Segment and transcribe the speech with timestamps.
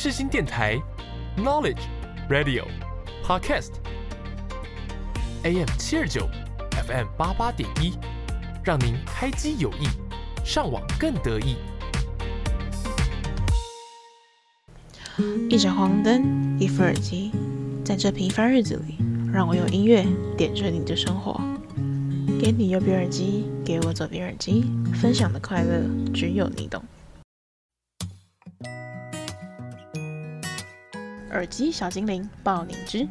[0.00, 0.80] 世新电台
[1.36, 1.80] ，Knowledge
[2.30, 2.62] Radio
[3.24, 4.86] Podcast，AM
[5.76, 6.28] 七二九
[6.86, 7.98] ，FM 八八点一，
[8.62, 9.88] 让您开机有益，
[10.44, 11.56] 上网更得意。
[15.50, 17.32] 一盏黄灯，一副耳机，
[17.84, 18.98] 在这平凡日子里，
[19.32, 20.06] 让我用音乐
[20.36, 21.40] 点缀你的生活。
[22.40, 25.82] 给你右边耳机，给我左边耳机，分享的快乐
[26.14, 26.80] 只有你懂。
[31.38, 33.06] 耳机小精灵，爆你知。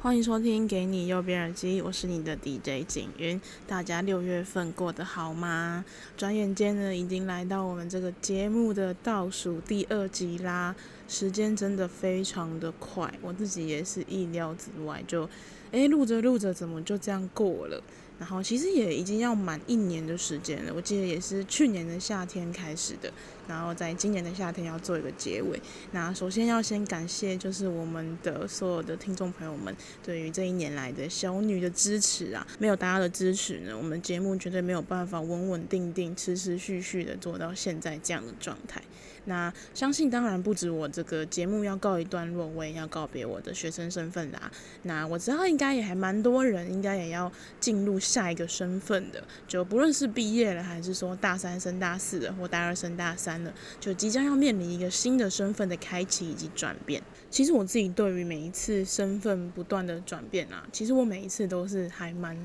[0.00, 3.40] 欢迎收听《给你右边耳机》，我是你的 DJ 景云。
[3.64, 5.84] 大家六月份过得好吗？
[6.16, 10.74] 转眼间呢，已经来到我们这个节目的倒数第二集啦。
[11.06, 15.30] 时间真的非常的快，我自己也是意料之外，就
[15.70, 17.80] 诶录着录着，怎么就这样过了？
[18.24, 23.12] 然后其实也已经要满一年的时间了，我记得也是去年的夏天开始的，
[23.46, 25.60] 然后在今年的夏天要做一个结尾。
[25.92, 38.82] 那首先要先感谢就是我们的所有的听众朋友们对于这一年来的小女的支持啊，没有大家的支持呢，我们节目绝对没有办法稳稳定定、持持续续的做到现在这样的状态。
[39.26, 44.50] 那相信当然不止我这个节目要告一段落，我也要告别我的学生身份啦。
[44.82, 57.02] 那我知道应该也还蛮多人，应该也要进入下一个身份的，就不论是毕业了，还是说大三升大四的，或大二升大三了，就即将要面临一个新的身份的开启以及转变。
[57.30, 62.36] 其实我自己对于每一次身份不断的转变啊，其实我每一次都是还蛮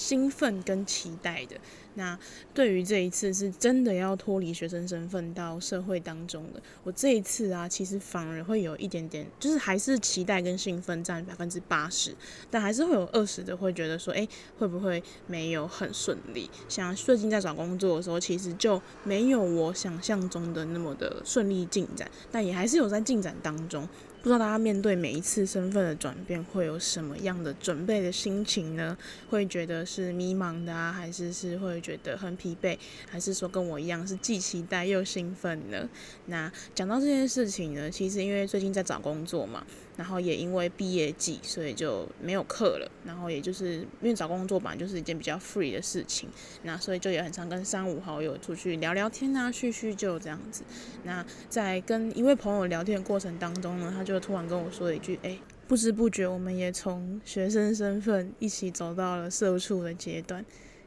[0.00, 1.56] 兴奋跟期待的。
[1.94, 2.18] 那
[2.54, 12.14] 对于这一次是真的要脱离学生身份到社会当中的，我这一次啊，其实反而会有一点点，就是还是期待跟兴奋占百分之八十，
[12.48, 14.26] 但还是会有二十的会觉得说，哎，
[14.58, 16.48] 会不会没有很顺利？
[16.68, 23.86] 像最近在找工作的时候，其实就没有我想象中的那么的顺利进展，但也还是有在进展当中。
[24.22, 28.94] 不知道大家面对每一次身份的转变会有什么样的准备的心情呢？
[29.30, 32.76] 会觉得是迷茫的啊，还是是会觉得很疲惫，
[33.08, 35.88] 还是说跟我一样是既期待又兴奋呢？
[36.26, 39.64] 那讲到这件事情呢，其实因为最近在找工作嘛。
[40.00, 42.90] 然后也因为毕业季，所以就没有课了。
[43.04, 46.26] 然后也就是因为找工作本来就是一件比较 free 的事情，
[46.62, 50.62] 那所以就也很常跟三五好友出去聊聊天啊，叙叙旧这样子。
[51.04, 60.42] 那在跟一位朋友聊天的过程当中呢，他就突然跟我说了一句：“哎，不知不觉我们也从学生身份一起走到了社畜的阶段。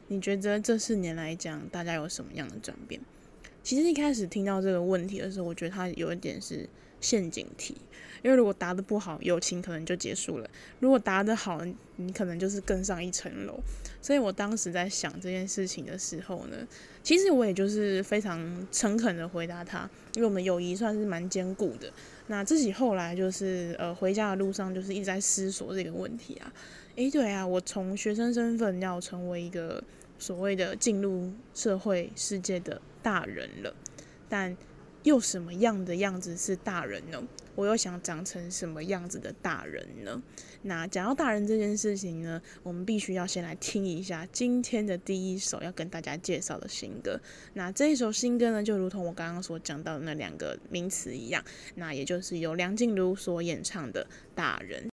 [0.08, 3.00] 你觉得这四年来讲，大家有什么样的转变？”
[3.62, 6.68] 其实一开始听到这个问题的时候，我觉得他有一点是
[7.00, 7.76] 陷阱题。
[8.24, 10.48] 因为如果答得不好，友情可能就结束了；
[10.80, 11.60] 如果答得好，
[11.96, 13.60] 你可能就是更上一层楼。
[14.00, 16.56] 所以我当时在想这件事情的时候呢，
[17.02, 21.92] 其实我也就是非常诚恳的回答他，因为我们友谊算是蛮坚固的。
[22.28, 26.50] 那自己后来就是呃回家的路上，就是一直在思索这个问题啊。
[26.96, 29.84] 诶，对啊，我从学生身份要成为一个
[30.18, 33.74] 所谓的进入社会世界的大人了，
[34.30, 34.56] 但
[35.02, 37.22] 又什么样的样子是大人呢？
[37.54, 40.20] 我又想长成什么样子的大人呢？
[40.62, 47.20] 那讲到大人这件事情呢，我们必须要先来听一下今天的第一首要跟大家介绍的新歌。
[47.52, 51.44] 那这一首新歌呢，就如同我刚刚所讲到的那两个名词一样，
[51.74, 54.04] 那也就是由梁静茹所演唱的
[54.34, 54.84] 《大人》。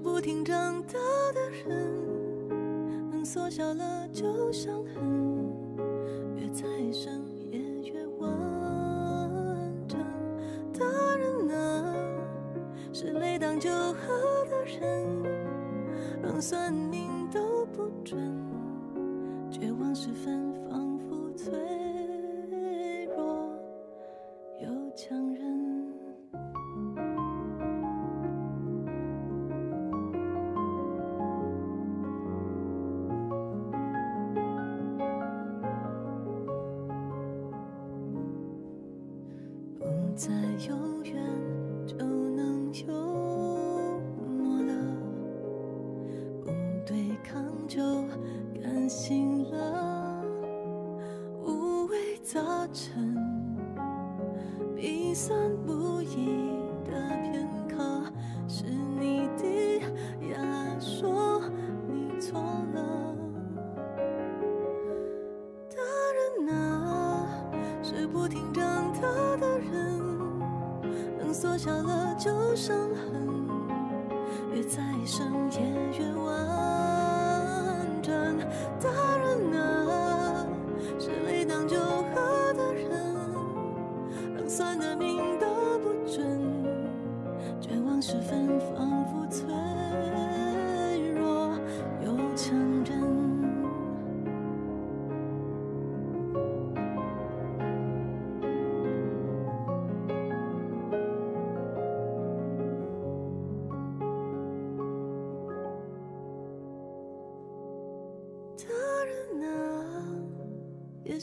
[0.00, 0.92] 不停长大
[1.34, 2.50] 的人，
[3.10, 5.50] 能缩小了旧伤痕，
[6.36, 6.62] 越再
[6.92, 7.58] 生也
[7.90, 8.28] 越完
[9.88, 9.98] 整。
[10.72, 10.86] 大
[11.16, 11.94] 人啊，
[12.92, 15.06] 是泪当酒喝的人，
[16.22, 18.18] 让算命都不准。
[19.50, 21.52] 绝望时分，仿佛脆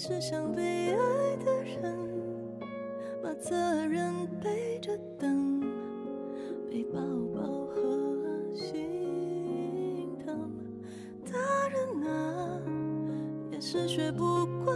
[0.07, 0.61] 是想被
[0.91, 1.97] 爱的人，
[3.23, 3.55] 把责
[3.87, 5.59] 任背着等，
[6.69, 6.99] 被抱
[7.33, 7.81] 抱和
[8.53, 10.51] 心疼。
[11.25, 11.33] 大
[11.69, 12.61] 人啊，
[13.51, 14.74] 也是学不乖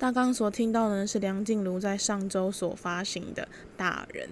[0.00, 3.42] 大刚所听到的是梁静茹在上周所发行的
[3.76, 4.26] 《大人》。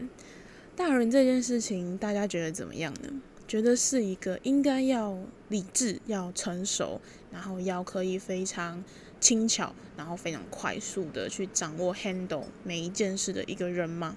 [0.74, 3.20] 大人这件事情，大家觉得怎么样呢？
[3.46, 5.18] 觉得是一个应该要
[5.48, 8.82] 理智、要成熟，然后要可以非常
[9.20, 14.16] 轻巧，然后非常快速的去掌握 handle 每一件事的一个人吗？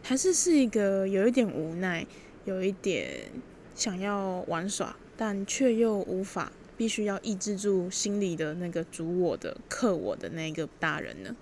[0.00, 2.06] 还是是一个有一点无奈、
[2.44, 3.32] 有一点
[3.74, 6.52] 想要玩耍，但却又无法？
[6.76, 11.34] 必须要抑制住心里的那个主我的、克我的那个大人呢？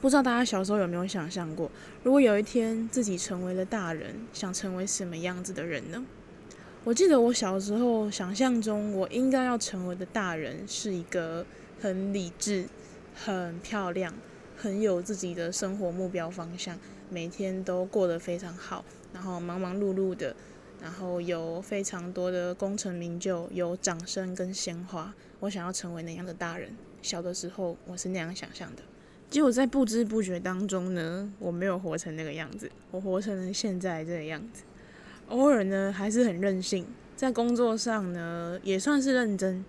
[0.00, 1.70] 不知道大家小时候有没有想象过，
[2.02, 6.04] 如果有一天自己成为了大人，想成为什么样子的人呢？
[6.84, 11.46] 我记得我小时候想象中，我应该要成为的大人是一个
[11.80, 12.66] 很理智、
[13.14, 14.12] 很漂亮、
[14.54, 16.78] 很有自己的生活目标方向，
[17.08, 18.84] 每天都过得非常好，
[19.14, 20.36] 然后忙忙碌碌的。
[20.82, 25.14] 然后有非常多的功成名就，有掌声跟鲜花。
[25.40, 26.76] 我想要成为那样的大人。
[27.02, 28.82] 小的时候我是那样想象的，
[29.28, 34.62] 结果在不知不觉当中呢，我没有活成那个样子，我活成了现在这个样子。
[35.28, 39.62] 偶尔呢还是很任性，在工作上呢也算是认真，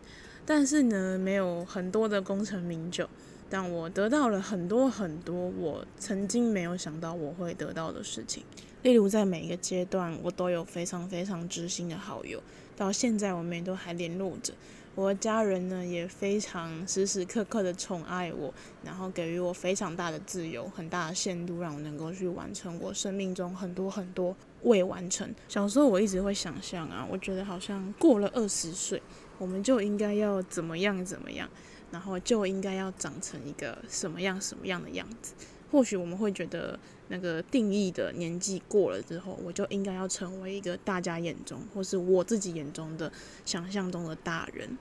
[0.45, 3.09] 但是呢没有很多的功成名就。
[3.49, 8.43] 但我得到了很多很多我曾经没有想到我会得到的事情。
[8.85, 12.39] 例如，在每一个阶段，我都有非常非常知心的好友，
[12.77, 14.53] 到现在我们也都还联络着。
[14.93, 25.33] 我的家人呢，也非常时时刻刻的宠爱我，然后给予我非常大的自由，很大的限度，让我能够去完成我生命中很多很多未完成。
[25.47, 29.01] 小时候我一直会想象啊，我觉得好像过了二十岁，
[29.39, 31.49] 我们就应该要怎么样怎么样，
[31.89, 35.33] 然后就应该要长成一个什么样什么样的样子。
[35.71, 36.79] 或许我们会觉得，
[37.09, 43.11] 那个定义的年纪过了之后，我就应该要成为一个大家眼中，或是我自己眼中的
[43.45, 44.77] 想象中的大人。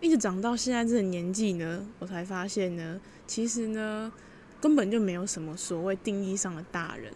[0.00, 4.12] 一直长到现在这个年纪呢，我才发现呢，其实呢，
[4.60, 7.12] 根本就没有什么所谓定义上的大人，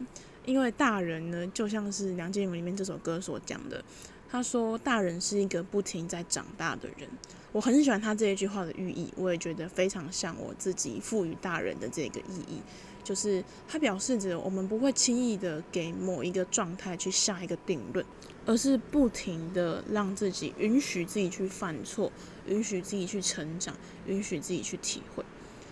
[0.47, 3.85] 因为大人呢，就像是梁静茹里面这首歌所讲的，
[4.31, 7.09] 他说大人是一个不停在长大的人。
[7.53, 12.61] 我很喜欢他这一句话的寓意，我也觉得非常像我自己赋予大人的这个意义。
[13.09, 18.05] 就是它表示着，我们不会轻易的给某一个状态去下一个定论，
[18.45, 22.13] 而是不停的让自己允许自己去犯错，
[22.47, 23.75] 允许自己去成长，
[24.07, 25.25] 允许自己去体会。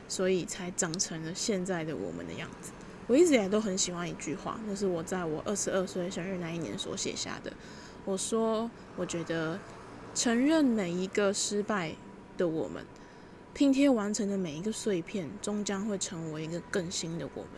[0.09, 2.71] 所以才长成了现在的我们的样子。
[3.07, 7.53] 我一直以来都很喜欢一句话，那是我在我二十二岁生日那一年所写下的。
[8.07, 9.59] 我说，我觉得
[10.15, 11.95] 承认每一个失败
[12.39, 12.83] 的我们，
[13.57, 17.51] 拼贴完成的每一个碎片，终将会成为一个更新的我们。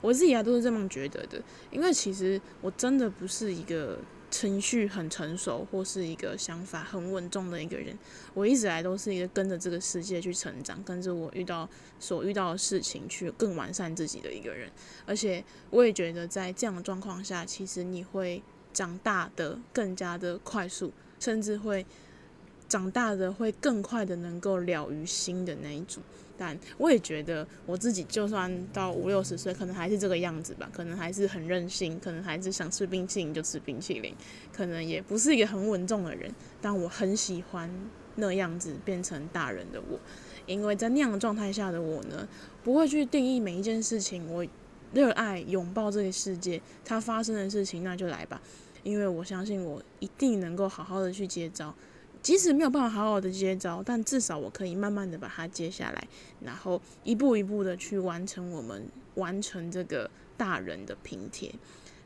[0.00, 1.40] 我自己啊都是这么觉得的，
[1.70, 3.98] 因为其实我真的不是一个。
[4.30, 7.98] 情绪很成熟，或是一个想法很稳重的一个人，
[8.34, 11.66] 我一直来都是一个跟着这个世界去成长，跟着我遇到
[11.98, 14.70] 所遇到的事情去更完善自己的一个人。
[15.06, 21.86] 而且我也觉得，在这样的状况下，其实你会长大的更加的快速，甚至会
[22.68, 26.02] 长大的会更快的能够了于心的那一种。
[26.40, 34.14] 但我也觉得我自己就算到五六十岁，可能还是这个样子吧，可能还是很任性，可能还是想吃冰淇淋就吃冰淇淋，
[34.52, 36.32] 可能也不是一个很稳重的人。
[36.62, 37.68] 但我很喜欢
[38.14, 39.98] 那样子变成大人的我，
[40.46, 42.28] 因为在那样的状态下的我呢，
[42.62, 44.32] 不会去定义每一件事情。
[44.32, 44.46] 我
[44.94, 48.40] 热爱拥抱这个世界，它发生的事情那就来吧，
[48.84, 51.74] 因为我相信我一定能够好好的去接招。
[52.22, 56.08] 即使没有办法好好的接招，但至少我可以慢慢的把它接下来，
[56.40, 61.54] 然后一步一步的去完成我们完成这个大人的拼贴。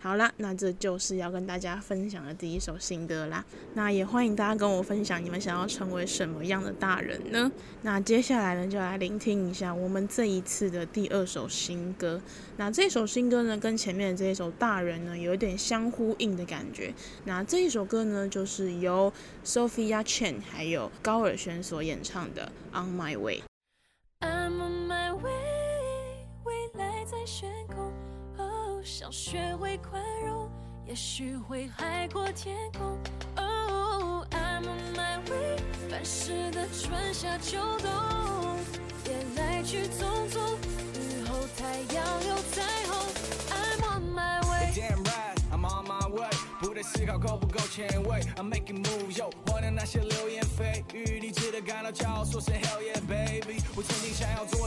[0.03, 3.45] 好啦，那这就是要跟大家分享的第一首新歌啦。
[3.75, 7.49] 那也欢迎大家跟我分享你们想要成为什么样的大人呢？
[7.83, 12.21] 那接下来呢，就来聆听一下我们这一次的第二首新歌。
[12.57, 16.93] 那这首新歌呢，跟前面的这一首大人呢，有一点相呼应的感觉。
[17.25, 19.13] 那这一首歌呢，就是由
[19.45, 23.45] Sophia Chen 还有高尔宣所演唱的《On My Way》。
[24.27, 27.92] I'm on my way，未来在悬空。
[28.85, 30.51] 想学会宽容，
[30.87, 32.99] 也许会海阔天空。
[33.37, 35.57] Oh, I'm on my way，
[35.89, 37.91] 凡事的春夏秋冬，
[39.07, 40.57] 也来去匆匆，
[40.99, 42.93] 雨后太阳有彩虹。
[43.51, 44.73] I'm on my way。
[44.75, 48.21] Damn right, I'm on my way，不再思考够不够前卫。
[48.37, 53.63] I'm making moves, yo，忘掉那些流言蜚语，你值得感到骄傲，说声 Hell yeah, baby。
[53.77, 54.62] 我曾经想要做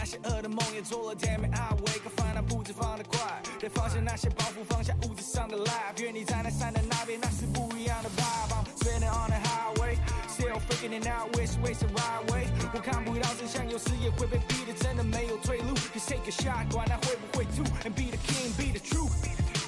[0.00, 1.16] 那些噩的梦也做了。
[1.20, 2.16] Damn it, I wake up。
[2.48, 3.20] 步子放得快，
[3.60, 6.02] 得放下那些包袱，放下物质上的 life。
[6.02, 8.50] 愿你在那山的那边，那是不一样的 vibe。
[8.50, 12.46] I'm spinning on the highway, still figuring it out which way's the right way。
[12.72, 15.76] 我看不到真相，有时也会被逼得真的没有退路。
[15.94, 19.12] Just take a shot，管他会不会吐，and be the king, be the truth,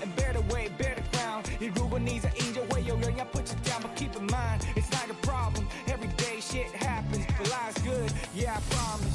[0.00, 1.44] and bear the weight, bear the crown。
[1.76, 3.82] 如果你在赢，就会有人要 put you down。
[3.82, 5.66] But keep in mind, it's not a problem.
[5.86, 9.11] Every day shit happens, but life's good, yeah I promise。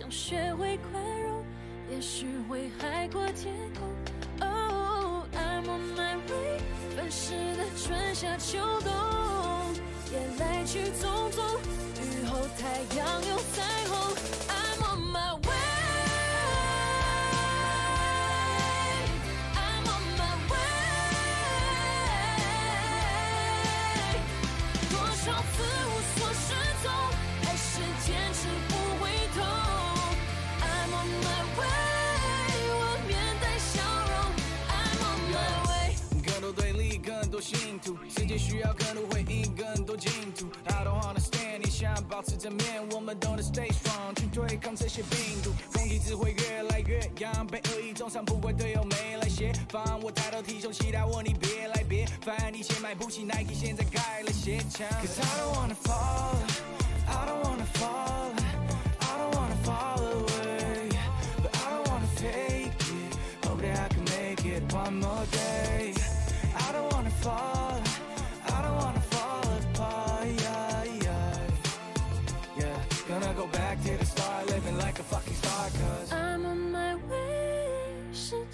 [0.00, 1.44] 想学会宽容，
[1.90, 3.86] 也许会海阔天空。
[4.40, 6.58] Oh, I'm on my way，
[6.96, 8.90] 凡事的春夏秋冬，
[10.10, 11.42] 也来去匆匆，
[12.00, 14.16] 雨后太阳有彩虹。
[38.30, 40.08] 界需要更多回应，更多净
[40.38, 40.46] 土。
[40.66, 45.50] I don't understand，你想保持正面，我们都能 stay strong 去对抗这些病毒。
[45.72, 50.00] 风气只会越来越扬，被恶意中伤，不怪队友没来协防。
[50.00, 52.54] 我抬头挺胸，期待我你别来别烦。
[52.54, 54.86] 以前买不起 Nike，现在盖了鞋墙。
[55.02, 56.36] Cause I don't wanna fall,
[57.08, 58.30] I don't wanna fall,
[59.00, 60.88] I don't wanna fall away,
[61.42, 63.18] but I don't wanna fake it.
[63.42, 65.94] hop that I can make it one more day.
[66.54, 67.59] I don't wanna fall.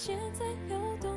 [0.07, 1.11] 时间在流动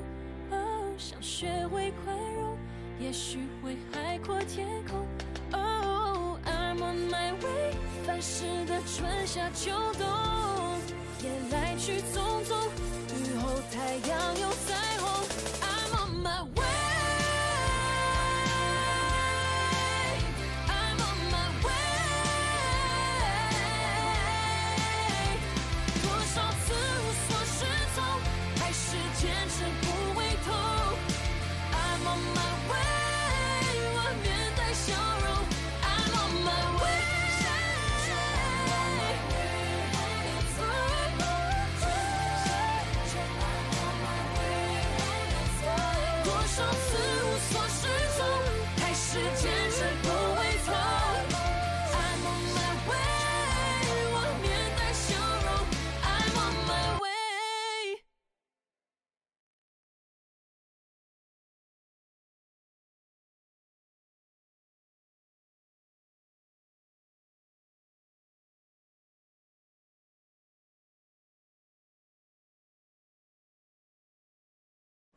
[0.49, 0.57] 哦
[0.97, 2.57] 想学会宽容，
[2.99, 5.05] 也许会海阔天空。
[5.51, 7.75] Oh, I'm on my way，
[8.07, 10.07] 凡事的春夏秋冬，
[11.21, 12.55] 也来去匆匆，
[13.13, 14.73] 雨后太阳又在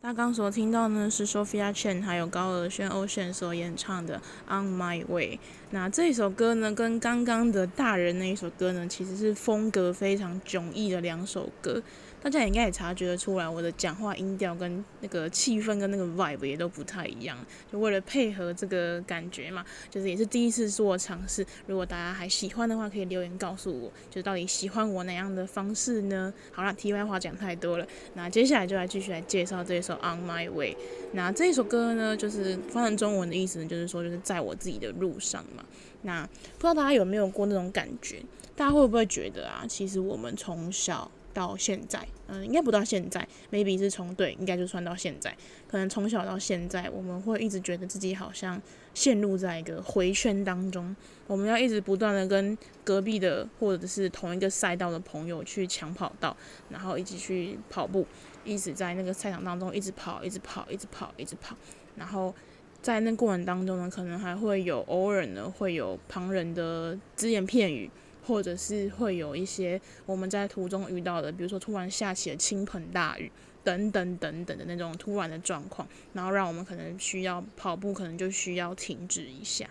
[0.02, 4.20] 大家刚所听到呢是 Sophia Chen 还有高尔宣 Ocean 所演唱的
[4.52, 5.36] 《On My Way》。
[5.70, 11.80] 那这首歌呢，跟刚刚的大人那一首歌呢，其实是风格非常迥异的两首歌。
[12.22, 17.36] 大家也应该也察觉得出来，我的讲话音调跟那个气氛跟那个 vibe 也都不太一样。
[17.70, 21.44] 就为了配合这个感觉嘛，就是也是第一次做尝试。
[21.66, 26.32] 如果大家还喜欢的话，可以留言告诉我，就到底喜欢我哪样的方式呢？
[26.52, 30.74] 好了，题外话讲太多了，那接下来就来继续来介绍这一首《On My Way》。
[31.14, 35.64] 那这一首歌呢，就是翻成中文的意思呢，就是说就是在我自己的路上嘛。
[36.02, 38.22] 那不知道大家有没有过那种感觉？
[38.54, 45.36] 大家会不会觉得啊，其实我们从小到现在，嗯、应该不到现在，maybe 是从对，应该就算到现在，
[45.66, 48.60] 可能从小到现在，我们会一直觉得自己好像
[48.94, 50.94] 陷入在一个回圈当中，
[51.26, 56.36] 我们要一直不断的跟隔壁的或者是同一个赛道的朋友去抢跑道，
[56.70, 58.06] 然后一起去跑步，
[58.44, 61.56] 一直在那个赛场当中一直跑，一直跑，一直跑，一直跑，
[61.96, 62.34] 然后
[62.80, 67.90] 在那过程当中呢，可能还会有偶尔呢会有旁人的只言片语。
[68.24, 73.30] 或者是会有一些我们在途中遇到的，比如说突然下起了倾盆大雨，
[73.64, 79.68] 等等等等的那种突然的状况，然后让我们可能需要跑步，可能就需要停止一下。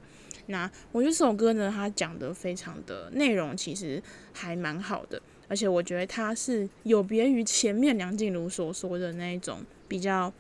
[0.48, 4.02] 那我觉得这首歌呢，它讲的非常的内容其实
[4.34, 10.34] 还蛮好的，而且我觉得它是有别于前面梁静茹所说的那一种比较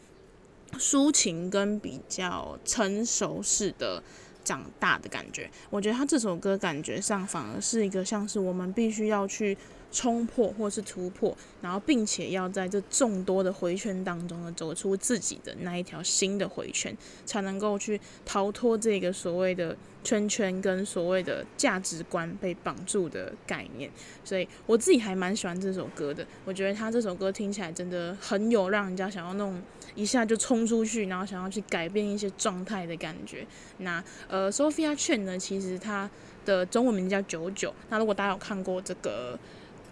[0.73, 4.03] 抒情跟比较成熟式的。
[4.43, 9.57] 长大的感觉，我觉得他这首歌感觉上反而是一个像是我们必须要去
[9.92, 23.92] 冲破或是突破，然后并且要在这众多的回圈当中呢，走出自己的那一条新的回圈，才能够去逃脱这个所谓的圈圈跟所谓的价值观被绑住的概念。
[24.24, 29.61] 所以我自己还蛮喜欢这首歌的，我觉得他这首歌听起来真的很有让人家想要那种
[29.95, 33.45] 一下就冲出去，然后想要去改变一些状态的感觉。
[33.77, 36.09] 那呃，Sophia Chen 呢，其实他
[36.45, 37.73] 的中文名叫九九。
[37.89, 39.37] 那如果大家有看过这个。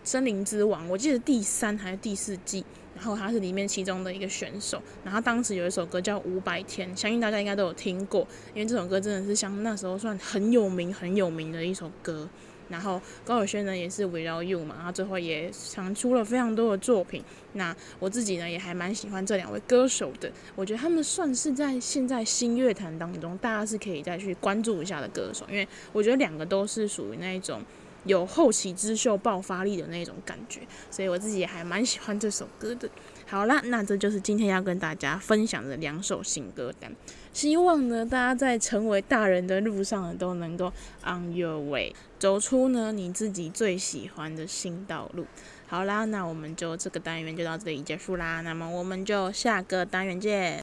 [0.01, 2.63] 森林之王，我记得第三还是第四季，
[2.95, 8.21] 然后他是里面其中的一个选手，然后当时有一首歌叫《五百天》，相信大家应该都有听过，
[8.55, 12.27] 因为这首歌真的是像那时候算很有名很有名的一首歌。
[12.69, 17.23] 然后高尔宣呢也是 Without You 嘛，然后最后也唱出了非常多的作品。
[17.53, 27.61] 那我自己呢也还蛮喜欢这两位歌手的，我觉得他们算是在现在新乐坛当中大家是可以再去关注一下的歌手，因为我觉得两个都是属于那一种。
[28.05, 32.89] 有后起之秀爆发力的那种感觉，所以我自己也还蛮喜欢这首歌的。
[33.29, 36.91] 好啦，那这就是今天要跟大家分享的两首新歌单。
[37.31, 40.73] 希望呢，大家在成为大人的路上呢，都能够
[41.05, 45.27] on your way，走出呢你自己最喜欢的新道路。
[45.67, 48.41] 好啦，那我们就这个单元就到这里结束啦。
[48.41, 50.59] 那么我们就下个单元见。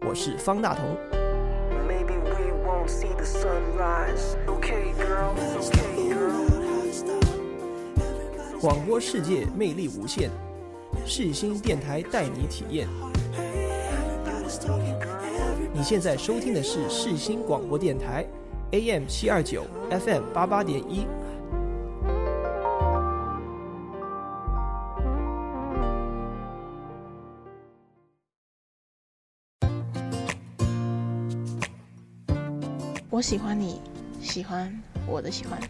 [0.00, 0.94] 我是方大同。
[8.60, 10.30] 广播世界魅力无限，
[11.06, 12.88] 世新电台带你体验。
[15.72, 18.24] 你现在收听的是世新广播电台
[18.72, 21.06] ，AM 七二九，FM 八八点一。
[33.10, 33.80] 我喜欢你，
[34.20, 35.60] 喜欢我的喜欢。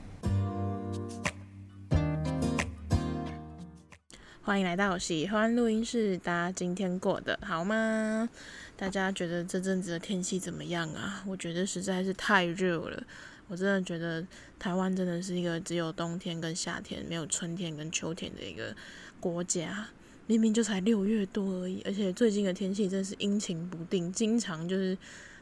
[4.46, 8.28] 欢迎来到喜欢录音室，大家今天过得好吗？
[8.76, 11.24] 大家觉得这阵子的天气怎么样啊？
[11.26, 13.02] 我觉得实在是太热了，
[13.48, 14.22] 我真的觉得
[14.58, 18.76] 台湾真的是一个只有冬天跟夏天，没有春天跟秋天的一个
[19.18, 19.88] 国家。
[20.26, 24.96] 明明就才六月多而已，而且最近的天气真是阴晴不定，经常就是。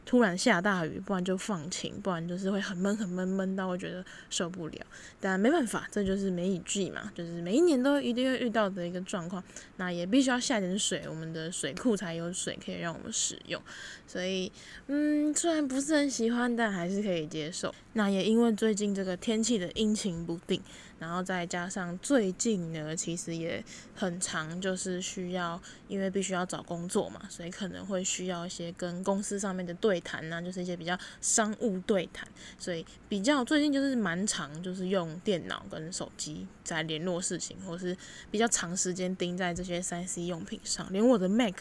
[0.05, 4.77] 突然下大雨，不然就放晴，不然就是会很闷很闷闷到会觉得受不了。
[5.19, 9.43] 但没办法，这就是梅雨季嘛，就是每一年都一定会遇到的一个状况。
[9.77, 13.61] 那也必须要下点水，我们的水库才有水可以让我们使用。
[14.05, 14.51] 所以，
[14.87, 17.73] 嗯，虽然不是很喜欢，但还是可以接受。
[17.93, 20.61] 那也因为最近这个天气的阴晴不定。
[21.03, 23.61] 然后再加上最近呢，其实也
[23.93, 32.25] 很常，就是需要，因为必须要找工作嘛，所以可能会需要一些跟公司上面的对谈呐，就是一些比较商务对谈，
[32.57, 37.95] 所以比较最近就是蛮常，就是用电脑跟手机在联络事情，或是
[38.31, 41.53] 比较长时间盯在这些三 C 用品上，连我的 Mac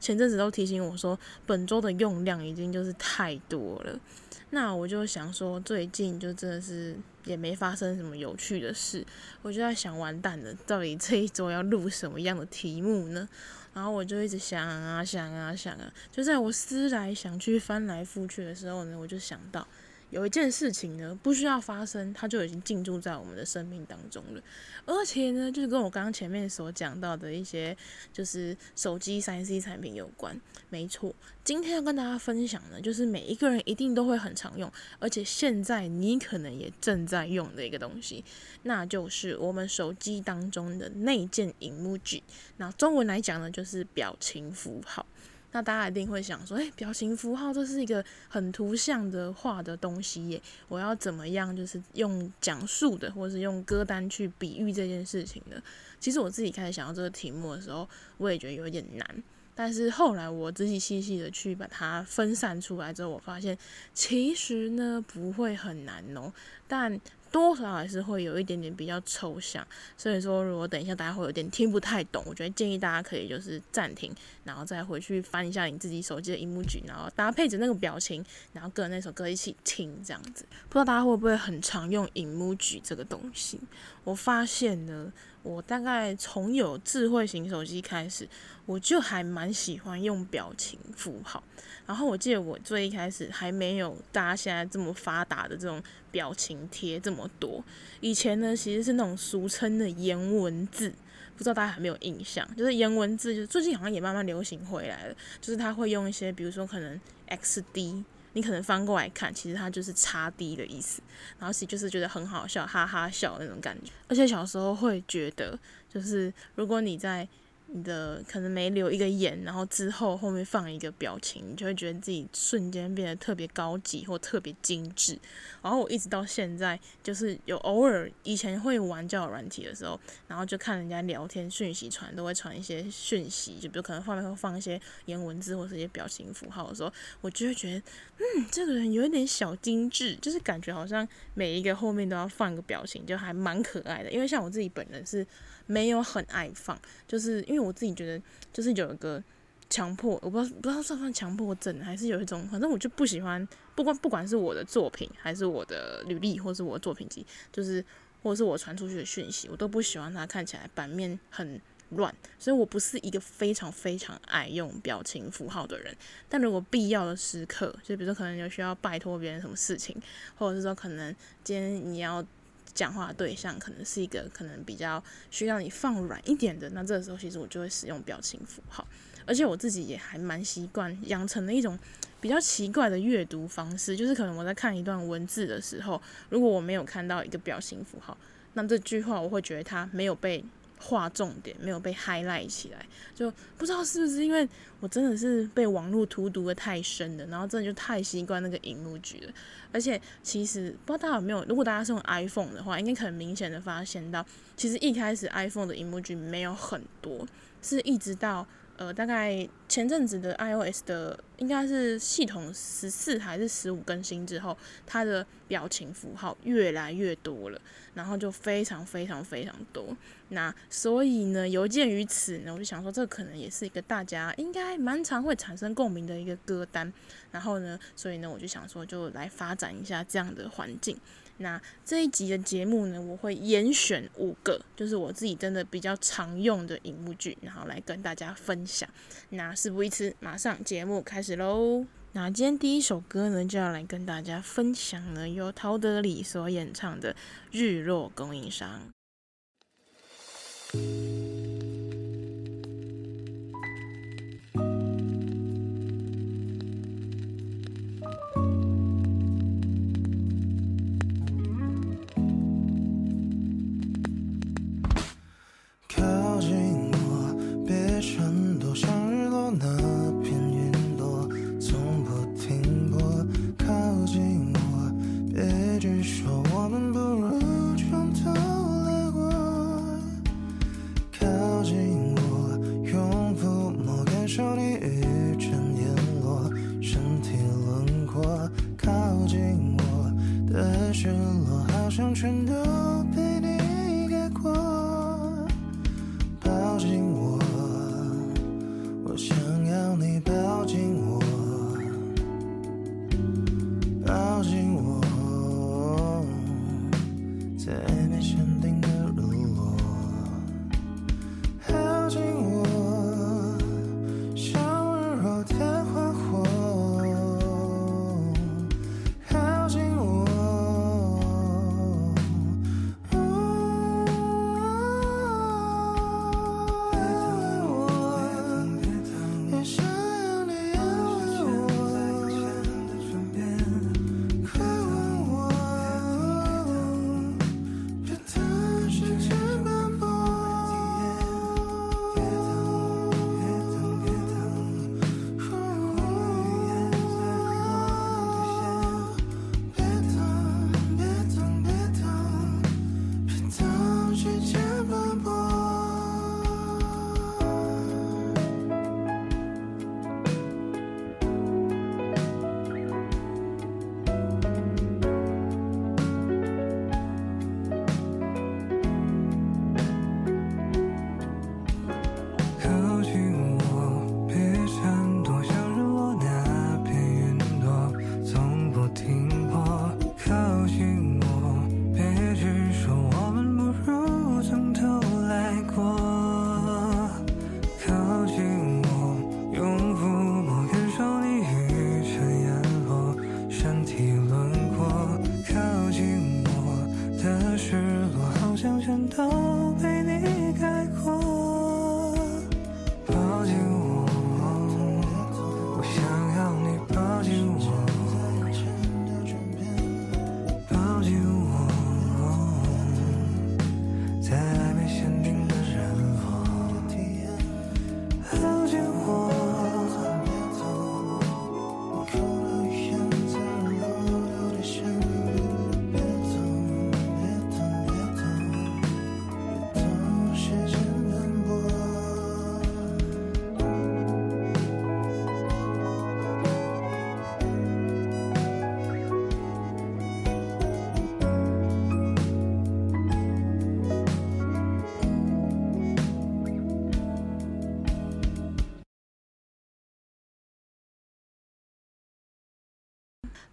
[0.00, 4.00] 前阵子都提醒我说，本周的用量已经就是太多了。
[4.50, 9.04] 那我就想说，最近就真的是也没发生什么有趣的事，
[9.42, 13.28] 我就在想，完蛋了，到底这一周要录什么样的题目呢？
[13.74, 19.66] 然后我就一直想啊想啊想啊，就在我思来想去、翻来覆去的时候呢，我就想到。
[20.10, 24.42] 有一件事情呢，不需要发生，它就已经进驻在我们的生命当中了。
[24.86, 27.76] 而且呢，就是跟我刚刚前面所讲到的一些，
[28.12, 30.40] 就是手机三 C 产品有关。
[30.70, 38.24] 没错，今天要跟大家分享的，就是每一个人一定都会很常用，而且现在你可能也正在用的一个东西，
[38.62, 42.22] 那就是我们手机当中的内建 emoji。
[42.56, 45.04] 那中文来讲呢，就是表情符号。
[45.52, 55.56] 那大家一定会想说，诶，表情符号这是一个很图像的画的东西耶，我要怎么样就是用讲述的，或是用歌单去比喻这件事情呢？
[55.98, 59.22] 其实我自己开始想到这个题目的时候，我也觉得有点难。
[59.54, 63.58] 但是后来我自己细细的去把它分散出来之后，我发现
[63.92, 66.32] 其实呢不会很难哦，
[66.66, 67.00] 但。
[67.30, 74.14] 多少还是会有一点点比较抽象，所以说如果等一下大家会有点听不太懂，我觉得建议大家可以就是暂停，
[74.44, 80.44] 然后再回去翻一下你自己手机的 emoji，然后搭配着那个表情，然后跟那首歌一起听这样子。
[80.68, 83.60] 不知道大家会不会很常用 emoji 这个东西？
[84.04, 85.12] 我发现呢。
[85.48, 88.28] 我大概从有智慧型手机开始，
[88.66, 91.42] 我就还蛮喜欢用表情符号。
[91.86, 97.64] 然后我记得我最一开始还没有大家现在这么发达的这种表情贴这么多。
[98.00, 100.92] 以前呢，其实是那种俗称的颜文字，
[101.34, 102.46] 不知道大家有没有印象？
[102.54, 105.14] 就是颜文字，就是最近好像也慢慢流行回来了。
[105.40, 108.04] 就是他会用一些，比如说可能 XD。
[108.34, 111.02] 你可能翻过来看，其实它就是差低的意思，
[111.38, 113.90] 然后其实就是觉得很好笑，哈哈笑那种感觉。
[114.08, 115.58] 而且小时候会觉得，
[115.92, 117.26] 就是如果你在
[117.70, 125.18] 你的可能没留一个眼，然后之后后面放一个表情，你就会觉得自己瞬间变得特别高级或特别精致。
[125.60, 137.78] 然后我一直到现在，就是有偶尔以前会玩交友软体的时候，然后就看人家聊天讯息传，都会传一些讯息，就比如可能后面会放一些颜文字或是一些表情符号的时候，我就会觉得，
[138.16, 144.10] 嗯，这个人有一点小精致，就是感觉好像每一个后面都要放一个表情，就还蛮可爱的。
[144.10, 145.26] 因为像我自己本人是。
[145.68, 146.76] 没有很爱放，
[147.06, 148.20] 就是因为我自己觉得，
[148.52, 149.22] 就是有一个
[149.68, 157.84] 强迫，我不知道不知道算不算强迫症，还是有一种，反正我就不喜欢，不管不管是我的作品，还是我的履历，或是我的作品集，就是
[158.22, 165.94] 或者是我传出去的讯息，我都不喜欢它看起来版面很乱，所以我不是一个非常非常爱用表情符号的人。
[166.30, 169.94] 但如果必要的时刻，就比如说可能有需要拜托别人什么事情，
[170.38, 172.26] 或者是说可能今天你要。
[172.74, 178.86] 讲话对象可能是一个可能比较需要你放软一点的，那这个时候其实我就会使用表情符号，
[179.26, 181.78] 而且我自己也还蛮习惯养成了一种
[182.20, 188.16] 比较奇怪的阅读方式，就是可能我在看一段文字的时候，如果我没有看到一个表情符号，
[188.54, 190.44] 那这句话我会觉得它没有被。
[190.80, 194.48] 划重点没有被 highlight 起来，就不知道是不是因为
[194.80, 199.32] 我真的是被网络荼毒的太深了，然后真的就太习惯那个荧幕剧了。
[199.72, 204.24] 而且其实不知道大家有没有，如果大家是用 iPhone 的话，应该可能明显的发现到，
[204.56, 207.26] 其实一开始 iPhone 的荧幕剧没有很多，
[207.62, 208.46] 是一直到。
[208.78, 217.60] 呃，大概前阵子的 iOS 的应该是系统十四还是十五更新之后，它的表情符号越来越多了，
[217.94, 219.96] 然后就非常非常非常多。
[220.28, 226.92] 那所以呢，由鉴于此呢，我就想说，这可能也是一个大家应该蛮常会产生共鸣的一个歌单。
[227.32, 230.96] 然后呢，所以呢，我就想说，就来发展一下这样的环境。
[231.38, 238.88] 那这一集的节目呢，我会严选五个，就是我自己真的比较常用的荧幕剧，然后来跟大家分享。
[239.30, 241.86] 那事不宜迟，马上节目开始喽。
[242.12, 247.14] 那今天第一首歌呢，就要来跟大家分享呢，由陶德里所演唱的
[247.52, 248.90] 《日落供应商》。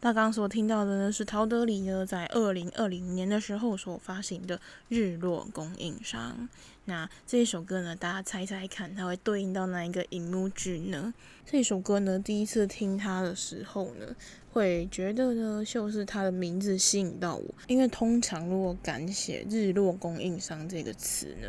[0.05, 4.55] 那刚所听到的呢，是陶德里呢在二零二零年的时候所发行的
[4.87, 6.37] 《日落供应商》。
[6.85, 11.11] 那这一首歌呢，大家猜猜看，它会对应到哪一个 emoji 呢？
[11.43, 14.15] 这首歌呢，第一次听它的时候呢，
[14.53, 21.47] 会觉得呢，就是它的名字吸引到我，因为通常如果敢写“日落供应商”这个词呢。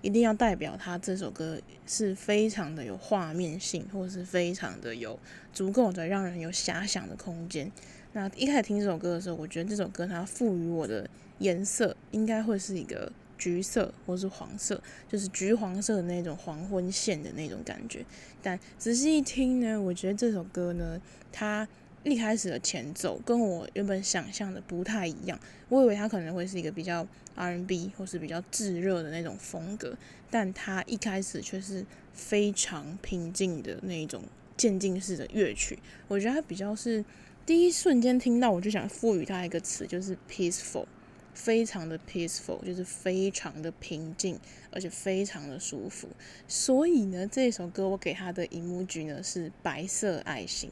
[0.00, 5.18] 一定要代表他这首歌是非常的有画面性，或是非常的有
[5.52, 7.70] 足够的让人有遐想的空间。
[8.12, 18.04] 那一开始听这首歌的时候，我觉得这首歌它赋予我的颜色应该会是一个橘色或是黄色，就是橘黄色的那种黄昏线的那种感觉。
[18.42, 21.00] 但仔细一听呢，我觉得这首歌呢，
[21.32, 21.68] 它。
[22.04, 29.94] 一开始的前奏跟我原本想象的不太一样，我以为它可能会是一个比较 R&B 或是比较炙热的那种风格，
[30.30, 34.22] 但它一开始却是非常平静的那种
[34.56, 35.78] 渐进式的乐曲。
[36.06, 37.04] 我觉得它比较是
[37.48, 40.84] 第一瞬间听到，我就想赋予它一个词，就是 peaceful，
[41.32, 44.38] 非常的 peaceful，就是非常的平静，
[44.70, 46.10] 而且非常的舒服。
[46.46, 50.70] 所以呢，这首歌我给它的 emoji 呢是白色爱心。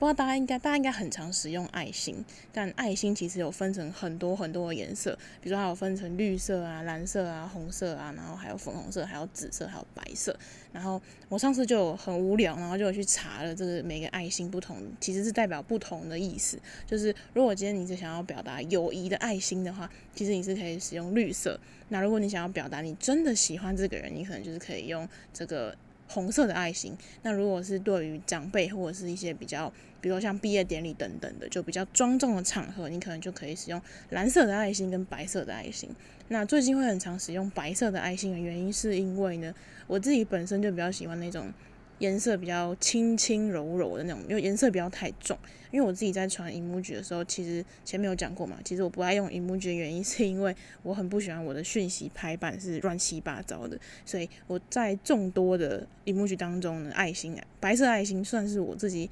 [0.00, 10.34] 不知道大家应该，大家应该很常使用爱心，但爱心其实有分成很多很多的颜色，比如说还有分成绿色啊、蓝色啊、红色啊，然后还有粉红色、还有紫色、还有白色。
[10.72, 16.58] 然后我上次就很无聊，然后就有去查了这个每个爱心不同，其实是代表不同的意思。
[16.86, 21.60] 就是如果今天你是想要表达友谊的爱心的话，其实你是可以使用绿色。
[21.90, 25.76] 那如果你想要表达你真的喜欢这个人，你可能就是可以用这个。
[26.12, 35.88] 红色的爱心，那如果是对于长辈或者是一些比较，比如说像毕业典礼等等的，就比较庄重的场合，你可能就可以使用蓝色的爱心跟白色的爱心。
[36.28, 39.54] 那最近会很常使用白色的爱心的原因，是因为呢，
[39.86, 41.52] 我自己本身就比较喜欢那种。
[42.00, 45.38] 颜色比较轻轻柔柔的那种，因为颜色不要太重。
[45.70, 59.08] 因为我自己在传 emoji 的时候，其实前面有讲过嘛，其实我不爱用 emoji 的原因是因为我很不喜欢我的讯息排版是乱七八糟的，所以我在众多的 emoji 当中呢，爱心，白色爱心算是我自己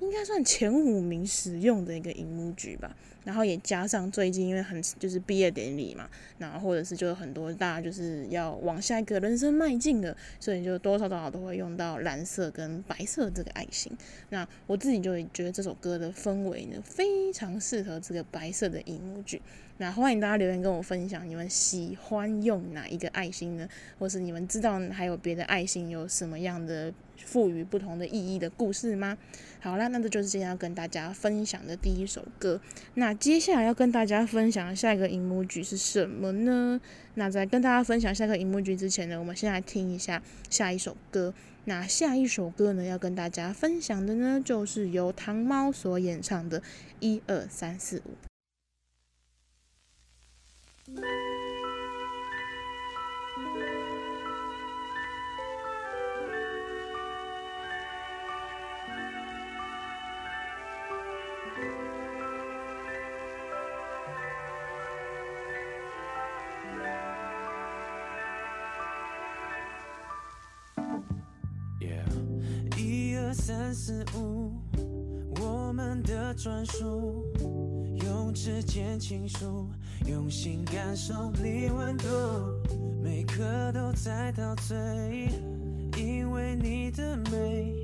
[0.00, 2.94] 应该算前五名使用的一个 emoji 吧。
[3.24, 6.08] 然后也加上最近因为很就是毕业典礼嘛，
[6.38, 13.90] 然后或者是就很多大家就是要往下一个人生迈进的，所以就多多少少都会用到蓝色跟白色这个爱心。
[14.30, 19.40] 那我自己就会觉得这首歌的氛围呢，非常适合这个白色的荧幕剧。
[19.78, 23.68] 那欢迎大家留言跟我分享，你们喜欢用哪一个爱心呢？
[23.98, 29.18] 或是你们知道还有别的爱心有什么样的赋予不同的意义的故事吗？
[29.58, 32.60] 好啦，那这就是今天要跟大家分享的第一首歌。
[32.94, 36.80] 那接下来要跟大家分享下一个荧幕剧是什么呢？
[37.14, 41.32] 那在跟大家分享下一个荧幕剧之前呢，我们先来听一下下一首歌。
[41.66, 46.60] 那下一首歌呢，要跟大家分享的呢，就是由糖猫所演唱的
[47.00, 48.10] 《一二三四五》。
[73.34, 74.52] 三四五，
[75.40, 77.24] 我们的专属，
[78.04, 79.68] 用指尖倾诉。
[80.06, 82.06] 用心感受你温度，
[83.02, 83.42] 每刻
[83.72, 84.76] 都在陶醉，
[85.96, 87.74] 因为你的美。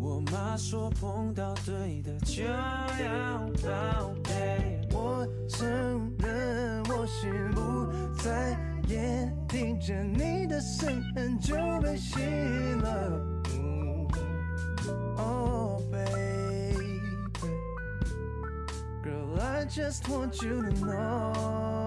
[0.00, 4.80] 我妈说碰到对的就要宝贝。
[4.92, 8.56] 我承认我心不在
[8.88, 13.20] 焉，听着你的声音就被吸引了。
[15.16, 17.00] Oh baby,
[19.02, 21.83] girl, I just want you to know.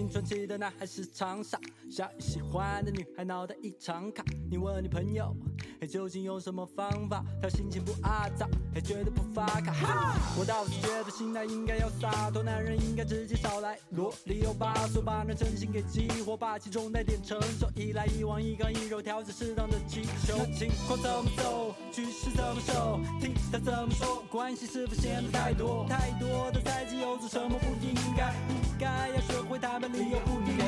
[0.00, 1.60] 青春期的男孩时常傻，
[1.90, 4.24] 小姨喜欢的女孩脑袋异常卡。
[4.50, 5.36] 你问你朋友，
[5.78, 7.22] 嘿，究竟用什么方法？
[7.42, 9.74] 他心情不阿杂，嘿，绝对不发卡。
[9.74, 20.34] 哈我倒是觉得心态应该要洒脱，男人应该直接少来罗里有把手，把那真心给激活，把其中带点成熟，一来一往，一刚一柔，调整适当的气球。
[20.38, 21.74] 那情况怎么走？
[21.92, 22.98] 局势怎么守？
[23.20, 24.24] 听他怎么说？
[24.30, 25.84] 关系是否显得太多？
[25.90, 28.32] 太多的猜忌，又做什么不应该？
[28.48, 30.62] 应该要学会他们理由不应该。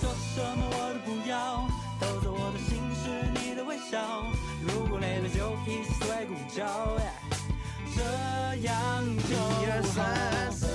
[0.00, 1.66] 说什么我都不要，
[2.00, 3.02] 偷走我的心事。
[3.34, 3.98] 你的微笑，
[4.62, 6.64] 如果累了就一起睡午觉，
[7.94, 8.00] 这
[8.66, 10.67] 样就好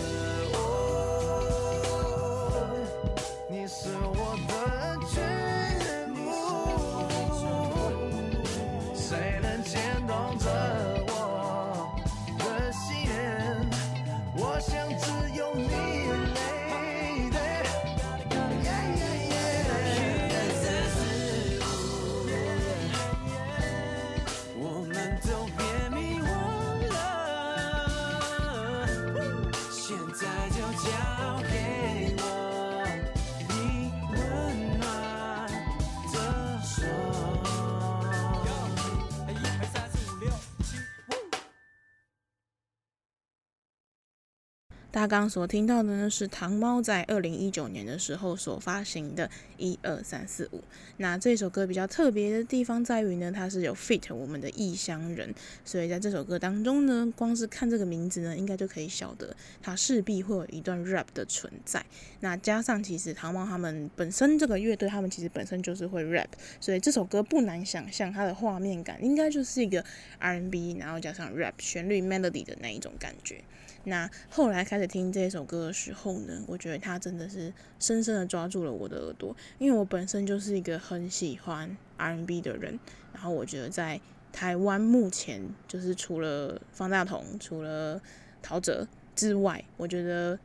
[44.94, 49.28] 大家刚刚所听到的呢，是糖猫在二零一九年的时候所发行的
[49.58, 50.58] 《一二三四五》。
[50.98, 55.34] 那这首歌比较特别的地方在于呢，它是有 feat 我们的异乡人，
[55.66, 61.84] 所以在这首歌当中呢，光是看这个名字呢，应该就可以晓得它势必会有一段 rap 的存在。
[62.20, 66.30] 那加上其实糖猫他们本身这个乐队，他们其实本身就是会 rap，
[66.60, 69.84] 所以这首歌不难想象它的画面感应该就是一个
[70.20, 73.44] R&B，然后加上 rap 旋律 melody 的那一种感觉。
[73.86, 82.80] 那后来开始听这首歌的时候呢，我觉得它真的是深深的抓住了我的耳朵，因为我本身就是一个很喜欢 R&B 的人，
[83.14, 84.00] 然后我觉得在
[84.32, 88.02] 台湾目前就是除了方大同、除了
[88.42, 90.40] 陶喆之外，我觉得。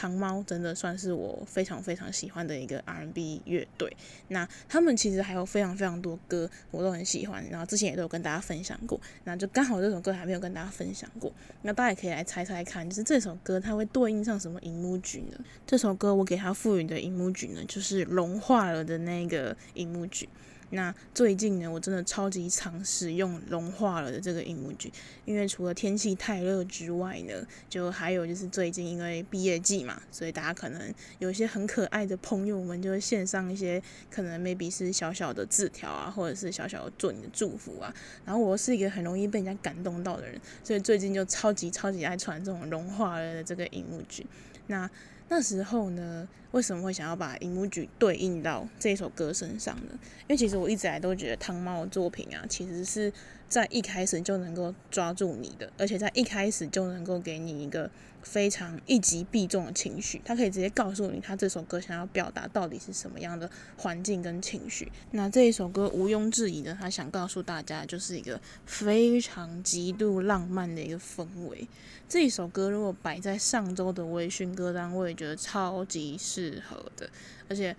[0.00, 3.94] 糖猫真的算是我非常非常喜欢的一个 R&B 乐队。
[4.28, 8.98] 那他们其实还有非常非常多歌我都很喜欢，然后之前也都有跟大家分享过。
[9.24, 11.30] 那就刚好这首歌还没有跟大家分享过，
[11.60, 15.38] 那大家也可以来猜猜看，就是这首歌它会对应上什么 emoji 呢？
[15.66, 20.26] 这首歌我给它赋予的 emoji 呢，就是融化了的那个 emoji。
[20.70, 24.90] 那最近呢，我真的超级常使用融化了的这个 emoji，
[25.24, 37.92] 因为除了天气太热之外呢，就还有就是最近因为毕业季嘛，所以大家可能有一些很可爱的朋友们就会献上一些可能 maybe 是小小的字条啊，或者是小小的做你的祝福啊。
[38.24, 44.24] 然后我是一个很容易被人家感动到的人，所以最近就超级超级爱传这种融化了的这个 emoji。
[44.68, 44.88] 那
[45.32, 49.98] 那时候呢，为什么会想要把荧幕剧对应到这首歌身上呢？
[50.22, 53.12] 因为其实我一直来都觉得汤猫的作品啊，其实是
[53.50, 57.90] 在一开始就能够抓住你的，而且在一开始就能够给你一个
[58.22, 60.22] 非常一击必中的情绪。
[60.24, 64.92] 他可以直接告诉你，他这首歌想要表达到底是什么样的环境跟情绪。
[65.10, 71.66] 那这一首歌毋庸置疑的，他想告诉大家，就是一个非常极度浪漫的一个氛围。
[72.08, 77.10] 这一首歌如果摆在上周的微醺歌单，我也觉得超级适合的。
[77.48, 77.74] 而且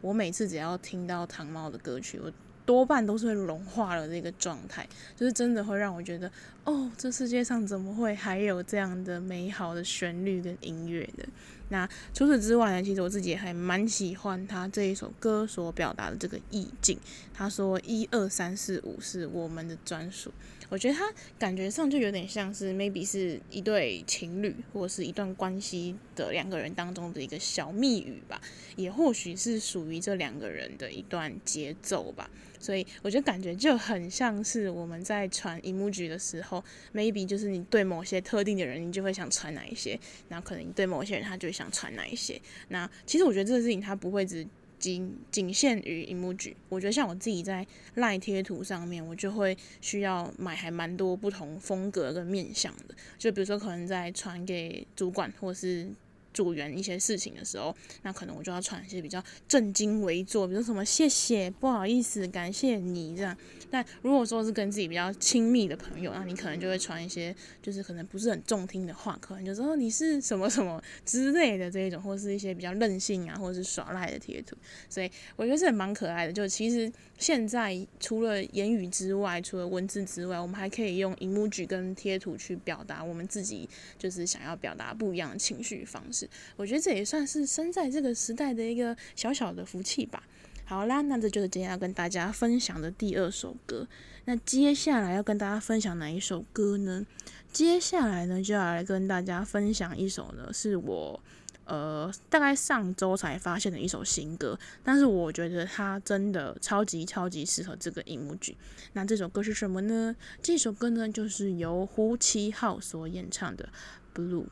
[0.00, 2.32] 我每次只要听到糖猫的歌曲，我
[2.64, 4.86] 多半都是会融化了这个状态，
[5.16, 6.30] 就是真的会让我觉得，
[6.64, 11.26] 哦，这世界上怎么会还有这样的美好的旋律跟音乐的？
[11.68, 16.98] 那除此之外呢，其实我自己还蛮喜欢他这一首歌所表达的这个意境。
[17.32, 20.30] 他说：“一二三四五是我们的专属。”
[20.68, 28.40] 我觉得他感觉上就有点像是 maybe 是一对情侣或者是一段关系的两个人当中的一个小密语吧，
[28.76, 32.28] 也或许是属于这两个人的一段节奏吧。
[32.62, 36.62] 所以我觉得感觉就很像是我们在传 emoji 的时候
[36.94, 39.98] ，maybe 就是你对某些特定的人，你就会想传哪一些，
[40.28, 42.40] 然后可能你对某些人他就想传哪一些。
[42.68, 44.46] 那其实我觉得这个事情它不会只
[44.78, 46.54] 仅仅限于 emoji。
[46.68, 52.94] 我觉得像我自己在赖贴图上面，我就会需要买还蛮多不同风格跟面向的。
[53.18, 55.88] 就比如说，可能在传给主管或是
[56.32, 63.36] 组员一些事情的时候，那可能我就要传一些比较正襟危坐，比如什么谢谢、不好意思、感谢你这样。
[63.70, 74.56] 但如果说是跟自己比较亲密的朋友，那你可能就会传一些就是可能不是很中听的话，可能就说你是什么什么之类的这一种，或是一些比较任性啊，或者是耍赖的贴图。
[74.90, 76.32] 所以我觉得这也蛮可爱的。
[76.32, 83.68] 就其实现在除了言语之外，除了文字之外，我们还可以用 emoji 跟贴图去表达我们自己
[83.98, 86.21] 就是想要表达不一样的情绪方式。
[86.56, 90.22] 我觉得这也算是生在这个时代的一个小小的福气吧。
[90.64, 93.86] 好啦，那这就是今天要跟大家分享的第二首歌。
[94.24, 97.04] 那接下来要跟大家分享哪一首歌呢？
[97.52, 101.20] 接下来呢，就要来跟大家分享一首呢，是我
[101.66, 108.54] 呃大概上周才发现的一首新歌，但是我觉得它真的超级超级适合这个 emoji。
[108.94, 110.14] 那这首歌是什么呢？
[110.40, 113.68] 这首歌呢，就是由胡七号所演唱的
[114.18, 114.44] 《Blue》。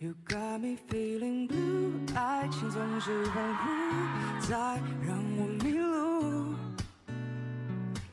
[0.00, 4.56] You got me feeling blue，爱情总是恍惚，再
[5.04, 6.54] 让我迷路。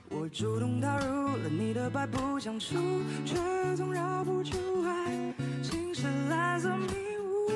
[0.10, 2.76] 我主动踏入了你的百步墙处，
[3.24, 3.36] 却
[3.76, 5.32] 总绕不出爱
[5.62, 6.88] 情是蓝色迷
[7.20, 7.52] 雾。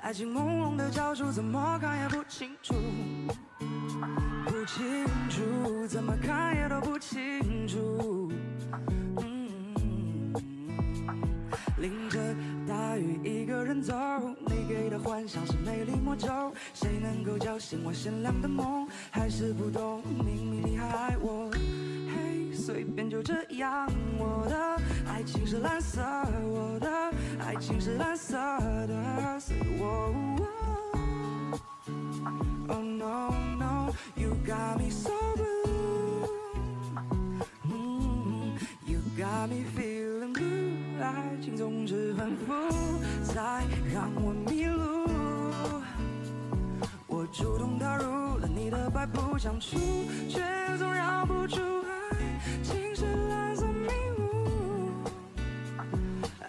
[0.00, 2.72] 爱情朦胧的招数，怎么看也不清楚，
[4.46, 8.30] 不清楚，怎么看也都不清楚。
[12.98, 13.94] 雨一个人走，
[14.46, 16.28] 你给的幻想是魅力魔咒，
[16.74, 18.86] 谁能够叫醒我闪亮的梦？
[19.10, 23.88] 还是不懂，明明你还爱我，嘿，随便就这样。
[24.18, 26.90] 我的爱情是蓝色，我的
[27.38, 28.36] 爱情是蓝色
[28.86, 30.12] 的，随我。
[32.68, 36.28] Oh no no, you got me so blue,
[37.64, 41.00] mm, you got me feeling blue.
[41.00, 42.52] 爱情总是反复，
[43.38, 43.62] 才
[43.94, 45.06] 让我迷路。
[47.06, 49.78] 我主动踏入了你的百步墙处，
[50.28, 50.42] 却
[50.76, 54.90] 总绕不出爱情是蓝色迷雾。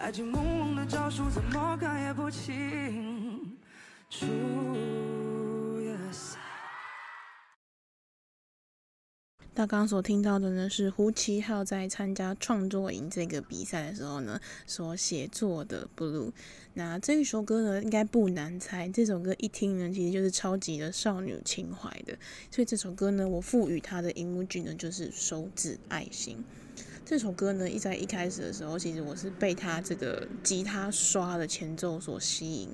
[0.00, 2.99] 爱情朦胧的招数，怎么看也不清
[9.60, 16.28] 那刚刚所听到的呢，是胡七号在参加创作营这个比赛的时候呢，所写作的《Blue》。
[16.72, 22.16] 那这一首歌呢，应该不难猜，这首歌一听呢，其实就是超级的少女情怀的。
[22.50, 26.42] 所以这首歌呢，我赋予它的 emoji 呢，就是手指爱心。
[27.04, 32.70] 这首歌呢，一在一开始的时候，其实我是被它这个吉他刷的前奏所吸引。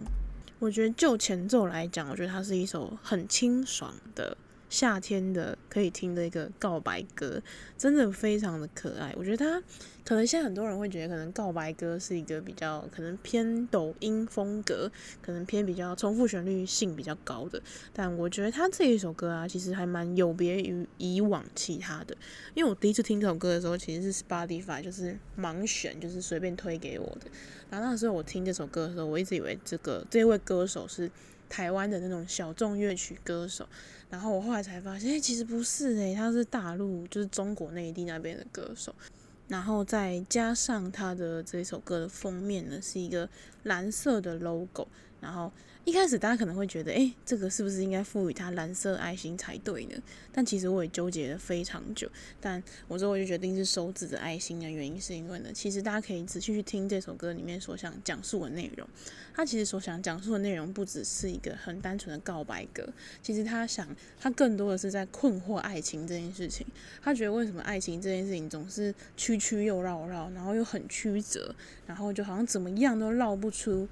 [0.61, 4.37] 我觉得就前奏来讲，我觉得它是一首很清爽的。
[4.69, 7.41] 夏天的可以听的一个告白歌，
[7.79, 9.15] 真的非常的可爱。
[9.17, 9.63] 我觉得他
[10.05, 14.91] 可能现在很多人会觉得，可能告白歌是一个比较可能偏抖音风格，
[15.23, 17.61] 可能偏比较重复旋律性比较高的。
[17.93, 22.17] 但我觉得他这一首歌啊，其实还蛮有别于以往其他的。
[22.55, 27.31] 因为我第一次听这首歌的时候，其实是 Spotify 就是盲选，就是随便推给我的。
[27.71, 31.11] 然后那时候我听这首歌的时候，我一直以为这个这位歌手是
[31.49, 33.69] 台湾的那种小众乐曲歌手。
[34.09, 38.95] 然后我后来才发现，哎，其实不是哎，他是大陆，就是中国内地那边的歌手。
[39.49, 43.29] 然后再加上他的这首歌的封面呢，是一个
[43.63, 44.89] 蓝色的 logo。
[45.27, 45.51] 然后
[45.83, 49.97] 一开始大家可能会觉得，哎，这个是不是应该赋予它蓝色爱心才对呢？
[50.33, 52.09] 但其实我也纠结了非常久。
[52.41, 58.89] 但我最后就决定是手指的爱心的原因是因为呢，其实大家可以仔细去听这首歌里面所想讲述的内容。
[59.35, 62.89] 他其实所想讲述的内容不只是一个很单纯的告白歌，
[63.21, 66.65] 其实他想，他更多的是在困惑爱情这件事情。
[67.03, 71.53] 他觉得为什么爱情这件事情总是曲曲又绕绕，然后又很曲折，
[71.85, 73.89] 然后就好像怎么样都绕不出。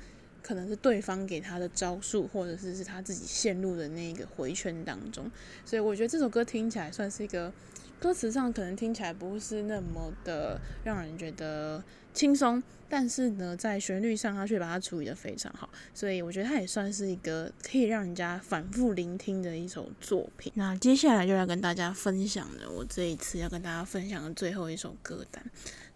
[0.47, 5.31] 可能是对方给他的招数，或者是是他自己陷入的那个回圈当中，
[5.65, 7.51] 所以我觉得这首歌听起来算是一个
[7.99, 11.83] 歌词上可能听起来不是那么的让人觉得
[12.13, 20.53] 轻松，但是呢，在旋律上他却把它处理得非常好，所以我觉得它也算是一个可以让人家反复聆听的一首作品。
[20.57, 25.43] 那接下来就要跟大家分享了，我这一次要跟大家分享的最后一首歌单。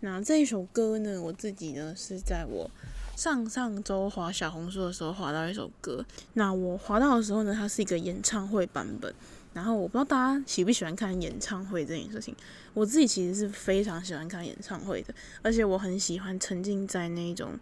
[0.00, 2.70] 那这一首歌呢，我自己呢是在我。
[3.18, 9.12] 上上周滑小红书的时候滑到一首歌，那我滑到的时候呢，它是一个演唱会版本。
[9.52, 12.32] 然后我不知道大家喜不喜欢看演唱会这件事情，
[12.74, 15.12] 我自己其实是非常喜欢看演唱会的，
[15.42, 17.58] 而且我很喜欢沉浸在那种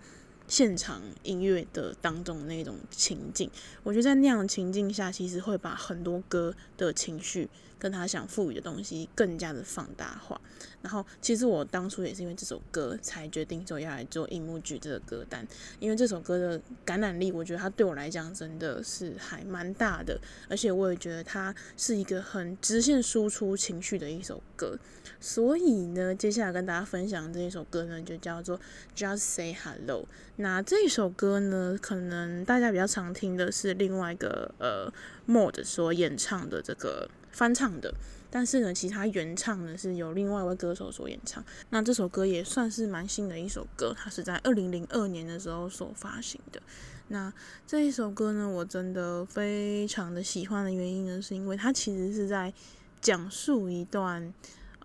[0.46, 3.50] 现场音乐的当中那种情境，
[3.82, 7.48] 我觉得在那样的情境下，其实会把很多歌的情绪
[7.78, 10.40] 跟他想赋予的东西更加的放大化。
[10.82, 15.44] 然后，其实我当初也是因为这首歌才决定说要来做荧幕剧这个歌单，
[15.80, 24.78] 因为这首歌的感染力，我觉得它对我来讲真的是还蛮大的，而且我也觉得它是一个很直线输出情绪的一首歌。
[25.18, 28.56] 所以呢，接下来跟大家分享这一首歌呢，就叫做
[28.94, 30.02] 《Just Say Hello》。
[30.36, 34.92] 那这一首歌呢，可能大家比较常听的是另外一个呃
[35.26, 37.92] Mode 所演唱的这个翻唱的。
[38.30, 41.44] 但是呢，其他原唱呢是由另外一位歌手所演唱。
[41.70, 46.60] 那这首歌也算是蛮新的一首歌，它是在二零零二年的时候所发行的。
[47.08, 47.32] 那
[47.66, 52.52] 这一首歌呢，我真的非常的喜欢的原因呢，是因为它其实是在
[53.00, 54.32] 讲述一段。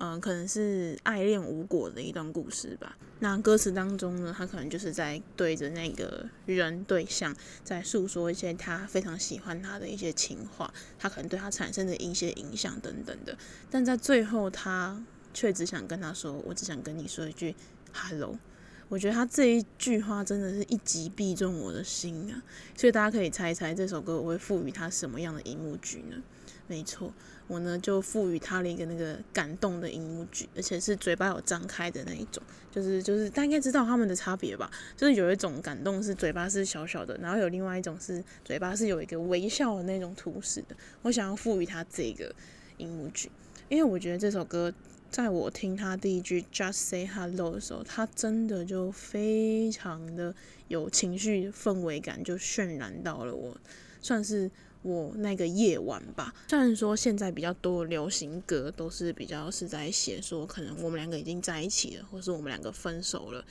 [0.04, 2.98] 嗯，可能是爱恋无果的一段故事吧。
[3.20, 13.38] 那歌词当中呢，他可能就是在对着那个人对象，在诉说一些他非常喜欢他的一些情话，他可能对他产生的一些影响等等的。
[13.70, 17.56] 但在最后，他却只想跟他说：“我只想跟你说一句
[17.94, 18.40] ‘hello’。”
[18.90, 22.42] 我觉得他这一句话真的是一击必中我的心啊！
[22.76, 26.18] 所以大家可以猜一猜，这首歌我会赋予他什么样的荧幕剧呢？
[26.68, 27.14] 没错。
[27.52, 32.42] 我呢就赋予他了一个那个感动的荧幕剧，而且是嘴巴有张开的那一种，
[32.72, 34.72] 就是就是大家应该知道他们的差别吧？
[34.96, 40.76] 就是有一种感动是嘴巴是小小的，然后有另外一种是嘴巴是有一个微笑的那种图示的。
[41.02, 42.34] 我想要赋予他这个
[42.78, 43.30] 荧幕剧，
[43.68, 44.74] 因为我觉得这首歌
[45.10, 50.34] 在我听他第一句 Just Say Hello 的时候，他真的就非常的
[50.70, 53.58] 有情绪氛围感，就渲染到了我，
[54.02, 54.50] 算是。
[54.84, 63.46] 我那个夜晚吧，虽然说现在比较多流行歌都是比较是在写说，可能我们两个已经在一起了，或是我们两个分手了，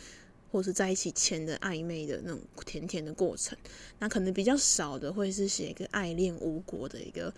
[0.51, 3.57] 或是在一起前的暧昧的那种甜甜的过程。
[4.01, 7.33] 那可能比较少的会是写一个爱恋无果的一个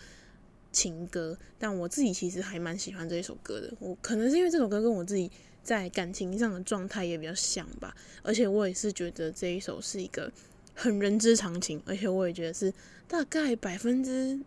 [0.73, 1.37] 情歌。
[1.59, 3.71] 但我自己其实还蛮喜欢这一首歌的。
[3.79, 5.31] 我可能是因为这首歌跟我自己
[5.63, 10.33] 在感情上的状态也比较像吧，而且我也是觉得这一首是一个。
[10.75, 12.73] 很人之常情，而且我也觉得是
[13.13, 14.41] 大概百分之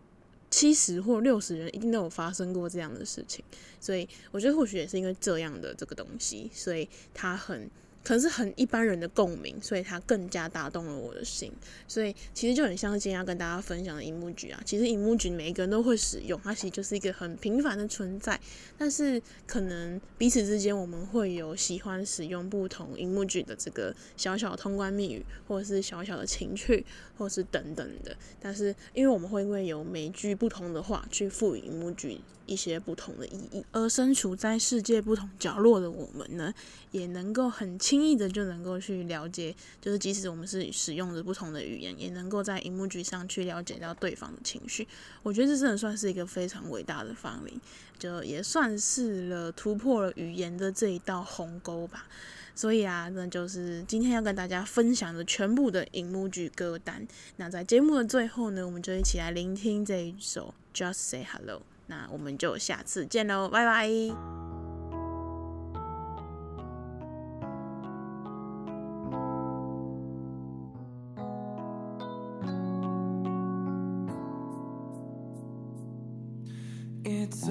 [0.50, 3.44] 七十或六十人一定都有发生过这样的事情，
[3.80, 7.70] 所以我觉得或许也是因为这样的这个东西，所以它很。
[8.06, 11.52] 可能是很一般人的共鸣，所以它更加打动了我的心。
[11.88, 14.62] 所以其实就很像今天要跟大家分享的荧幕剧啊。
[14.64, 18.40] 其实荧幕剧每一个人都会使用，它其实就是一个很平凡的存在。
[18.78, 26.86] 但是可能彼此之间我们会有喜欢使用不同荧幕剧的这个小小通关密语，或者是小小的情趣，
[27.18, 28.16] 或是等等的。
[28.38, 36.52] 但是因为我们会因为有每句不同的话去赋予荧幕剧一些不同的意义，而身处在世界不同角落的我们呢，
[36.90, 44.86] 也能够很轻易的就能够去了解，就是即使我们是使用着不同的语言，也能够在荧幕剧上去了解到对方的情绪。
[45.22, 47.60] 我觉得这真的算是一个非常伟大的发明，
[47.98, 52.06] 就也算是了突破了语言的这一道鸿沟吧。
[52.54, 57.06] 所以啊，那就是今天要跟大家分享的全部的荧幕剧歌单。
[57.36, 61.58] 那在节目的最后呢，我们就一起来聆听这一首《Just Say Hello》。
[61.86, 63.88] 那我们就下次见喽，拜拜。
[77.08, 77.48] It's